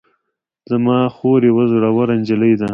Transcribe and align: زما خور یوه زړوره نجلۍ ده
زما 0.71 0.97
خور 1.15 1.39
یوه 1.49 1.63
زړوره 1.71 2.13
نجلۍ 2.21 2.53
ده 2.59 2.67